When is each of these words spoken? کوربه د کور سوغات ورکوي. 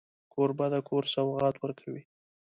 کوربه 0.33 0.67
د 0.73 0.75
کور 0.87 1.03
سوغات 1.13 1.55
ورکوي. 1.59 2.03